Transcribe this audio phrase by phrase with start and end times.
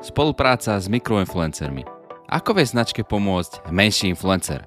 [0.00, 1.84] Spolupráca s mikroinfluencermi.
[2.32, 4.64] Ako vie značke pomôcť menší influencer?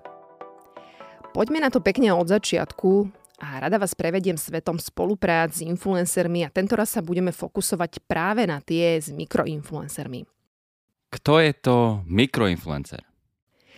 [1.33, 3.09] Poďme na to pekne od začiatku
[3.41, 8.45] a rada vás prevediem svetom spoluprác s influencermi a tento raz sa budeme fokusovať práve
[8.45, 10.21] na tie s mikroinfluencermi.
[11.09, 13.01] Kto je to mikroinfluencer?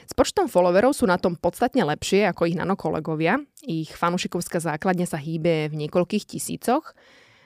[0.04, 3.40] S počtom followerov sú na tom podstatne lepšie ako ich nanokolegovia.
[3.64, 6.92] Ich fanušikovská základňa sa hýbe v niekoľkých tisícoch.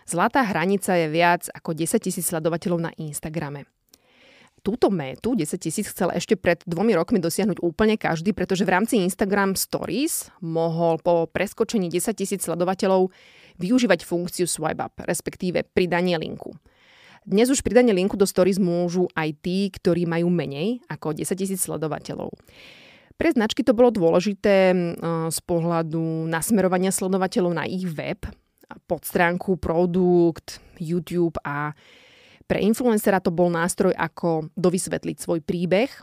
[0.09, 3.69] Zlatá hranica je viac ako 10 tisíc sledovateľov na Instagrame.
[4.69, 9.01] Túto métu 10 tisíc chcel ešte pred dvomi rokmi dosiahnuť úplne každý, pretože v rámci
[9.01, 13.09] Instagram Stories mohol po preskočení 10 tisíc sledovateľov
[13.57, 16.53] využívať funkciu swipe up, respektíve pridanie linku.
[17.25, 21.65] Dnes už pridanie linku do stories môžu aj tí, ktorí majú menej ako 10 tisíc
[21.65, 22.29] sledovateľov.
[23.17, 24.77] Pre značky to bolo dôležité
[25.33, 28.21] z pohľadu nasmerovania sledovateľov na ich web,
[28.85, 31.73] podstránku, produkt, YouTube a
[32.49, 35.93] pre influencera to bol nástroj, ako dovysvetliť svoj príbeh,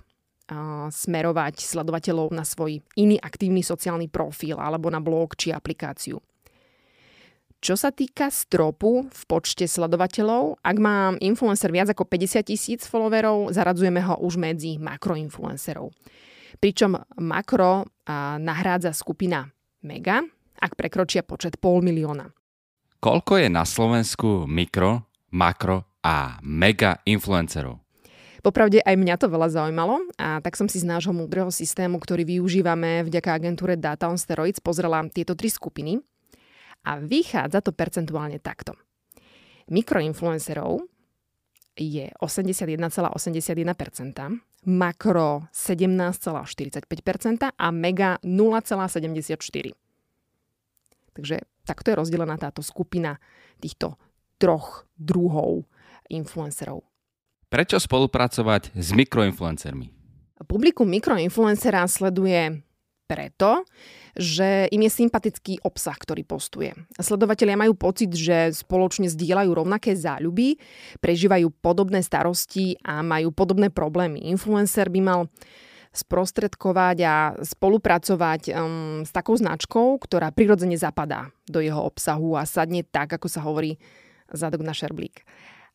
[0.95, 6.23] smerovať sledovateľov na svoj iný aktívny sociálny profil alebo na blog či aplikáciu.
[7.59, 13.51] Čo sa týka stropu v počte sledovateľov, ak má influencer viac ako 50 tisíc followerov,
[13.51, 15.91] zaradzujeme ho už medzi makroinfluencerov.
[16.63, 17.91] Pričom makro
[18.39, 19.51] nahrádza skupina
[19.83, 20.23] mega,
[20.63, 22.31] ak prekročia počet pol milióna.
[23.03, 27.83] Koľko je na Slovensku mikro, makro a mega influencerov?
[28.47, 32.23] Popravde aj mňa to veľa zaujímalo a tak som si z nášho múdreho systému, ktorý
[32.23, 35.99] využívame vďaka agentúre Data on Steroids, pozrela tieto tri skupiny–
[36.87, 38.79] a vychádza to percentuálne takto.
[39.67, 40.87] Mikroinfluencerov
[41.75, 49.75] je 81,81%, makro 17,45% a mega 0,74%.
[51.17, 53.19] Takže takto je rozdelená táto skupina
[53.59, 53.99] týchto
[54.39, 55.67] troch druhov
[56.11, 56.85] influencerov.
[57.47, 59.87] Prečo spolupracovať s mikroinfluencermi?
[60.45, 62.67] Publikum mikroinfluencera sleduje
[63.07, 63.63] preto,
[64.19, 66.75] že im je sympatický obsah, ktorý postuje.
[66.99, 70.59] Sledovatelia majú pocit, že spoločne zdieľajú rovnaké záľuby,
[70.99, 74.27] prežívajú podobné starosti a majú podobné problémy.
[74.27, 75.21] Influencer by mal
[75.97, 82.85] sprostredkovať a spolupracovať um, s takou značkou, ktorá prirodzene zapadá do jeho obsahu a sadne
[82.85, 83.81] tak, ako sa hovorí
[84.29, 85.25] zadok na šerblík.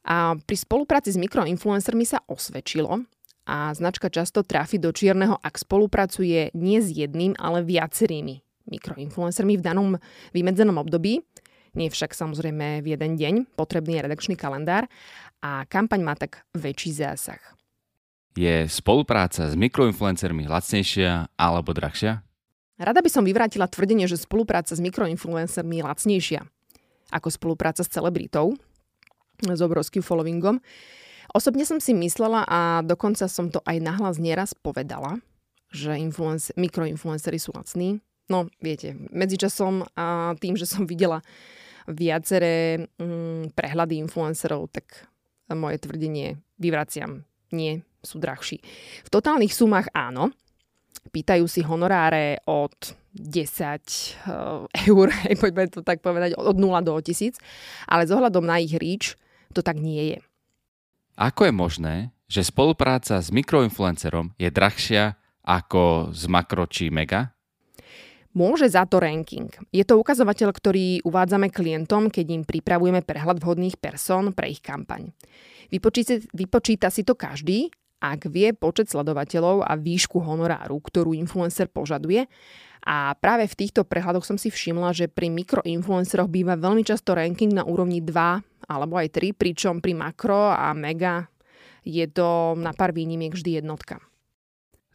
[0.01, 3.05] A pri spolupráci s mikroinfluencermi sa osvedčilo,
[3.45, 8.39] a značka často trafi do čierneho, ak spolupracuje nie s jedným, ale viacerými
[8.69, 9.89] mikroinfluencermi v danom
[10.31, 11.25] vymedzenom období.
[11.75, 14.85] Nie však samozrejme v jeden deň, potrebný je redakčný kalendár
[15.39, 17.39] a kampaň má tak väčší zásah.
[18.35, 22.23] Je spolupráca s mikroinfluencermi lacnejšia alebo drahšia?
[22.79, 26.41] Rada by som vyvrátila tvrdenie, že spolupráca s mikroinfluencermi je lacnejšia
[27.11, 28.55] ako spolupráca s celebritou
[29.45, 30.61] s obrovským followingom.
[31.31, 35.23] Osobne som si myslela a dokonca som to aj nahlas nieraz povedala,
[35.71, 38.03] že influence, mikroinfluencery sú lacní.
[38.27, 41.23] No, viete, medzičasom a tým, že som videla
[41.87, 45.07] viaceré mm, prehľady influencerov, tak
[45.51, 47.23] moje tvrdenie vyvraciam.
[47.51, 48.63] Nie, sú drahší.
[49.03, 50.31] V totálnych sumách áno.
[51.11, 52.71] Pýtajú si honoráre od
[53.15, 55.07] 10 uh, eh, eur,
[55.41, 57.35] poďme to tak povedať, od 0 do 1000,
[57.87, 59.19] ale s ohľadom na ich reach
[59.51, 60.19] to tak nie je.
[61.19, 61.95] Ako je možné,
[62.31, 67.35] že spolupráca s mikroinfluencerom je drahšia ako z makro či mega?
[68.31, 69.51] Môže za to ranking.
[69.75, 75.11] Je to ukazovateľ, ktorý uvádzame klientom, keď im pripravujeme prehľad vhodných person pre ich kampaň.
[75.67, 77.67] Vypočíta, vypočíta si to každý,
[77.99, 82.31] ak vie počet sledovateľov a výšku honoráru, ktorú influencer požaduje.
[82.81, 87.51] A práve v týchto prehľadoch som si všimla, že pri mikroinfluenceroch býva veľmi často ranking
[87.51, 91.27] na úrovni 2 alebo aj 3, pričom pri makro a mega
[91.83, 93.99] je to na pár výnimiek vždy jednotka.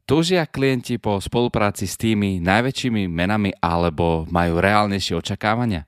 [0.07, 5.83] Túžia klienti po spolupráci s tými najväčšími menami alebo majú reálnejšie očakávania?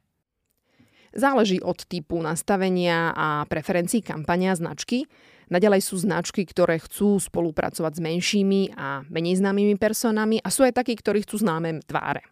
[1.14, 5.06] Záleží od typu nastavenia a preferencií kampania značky.
[5.48, 10.76] Naďalej sú značky, ktoré chcú spolupracovať s menšími a menej známymi personami a sú aj
[10.76, 12.26] takí, ktorí chcú známe tváre.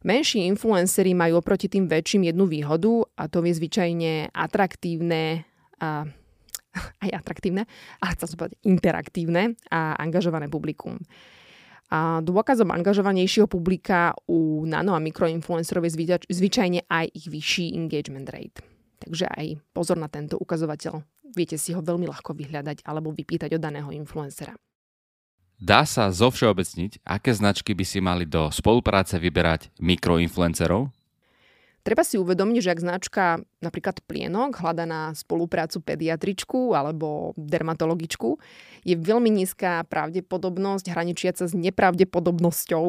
[0.00, 5.44] Menší influencery majú oproti tým väčším jednu výhodu a to je zvyčajne atraktívne
[5.76, 6.08] a
[7.04, 7.68] aj atraktívne,
[8.00, 10.96] ale chcem povedať interaktívne a angažované publikum.
[11.90, 18.62] A dôkazom angažovanejšieho publika u nano a mikroinfluencerov je zvyčajne aj ich vyšší engagement rate.
[19.02, 21.02] Takže aj pozor na tento ukazovateľ.
[21.34, 24.54] Viete si ho veľmi ľahko vyhľadať alebo vypýtať od daného influencera.
[25.60, 30.88] Dá sa zovšeobecniť, aké značky by si mali do spolupráce vyberať mikroinfluencerov?
[31.80, 33.24] Treba si uvedomiť, že ak značka
[33.60, 38.36] napríklad plienok hľada na spoluprácu pediatričku alebo dermatologičku,
[38.84, 42.84] je veľmi nízka pravdepodobnosť, hraničiaca s nepravdepodobnosťou,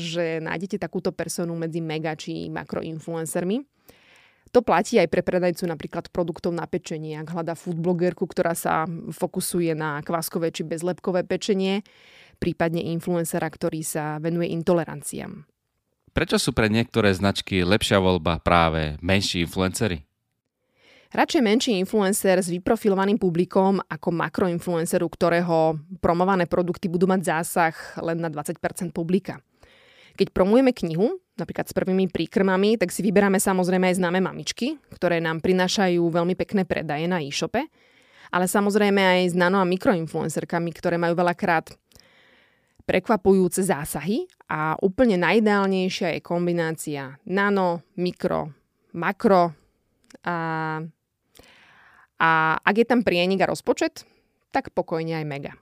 [0.00, 3.75] že nájdete takúto personu medzi mega či makroinfluencermi.
[4.54, 7.18] To platí aj pre predajcu napríklad produktov na pečenie.
[7.18, 11.82] Ak hľadá foodblogerku, ktorá sa fokusuje na kváskové či bezlepkové pečenie,
[12.38, 15.44] prípadne influencera, ktorý sa venuje intoleranciám.
[16.16, 20.00] Prečo sú pre niektoré značky lepšia voľba práve menší influencery?
[21.12, 28.18] Radšej menší influencer s vyprofilovaným publikom ako makroinfluenceru, ktorého promované produkty budú mať zásah len
[28.18, 28.58] na 20%
[28.90, 29.38] publika.
[30.16, 35.20] Keď promujeme knihu, napríklad s prvými príkrmami, tak si vyberáme samozrejme aj známe mamičky, ktoré
[35.20, 37.68] nám prinášajú veľmi pekné predaje na e-shope,
[38.32, 41.76] ale samozrejme aj s nano a mikroinfluencerkami, ktoré majú veľakrát
[42.86, 48.54] prekvapujúce zásahy a úplne najideálnejšia je kombinácia nano, mikro,
[48.94, 49.50] makro
[50.22, 50.36] a,
[52.16, 52.30] a
[52.62, 54.06] ak je tam prienik a rozpočet,
[54.54, 55.52] tak pokojne aj mega.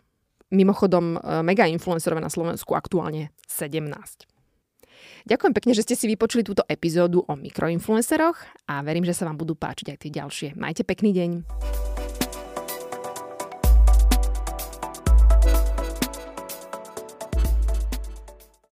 [0.52, 4.33] Mimochodom, e, mega influencerové na Slovensku aktuálne 17.
[5.24, 8.36] Ďakujem pekne, že ste si vypočuli túto epizódu o mikroinfluenceroch
[8.68, 10.48] a verím, že sa vám budú páčiť aj tie ďalšie.
[10.58, 11.93] Majte pekný deň.